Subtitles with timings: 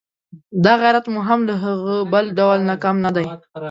[0.63, 3.25] دا غیرت مو هم له هغه بل ډول نه کم نه دی.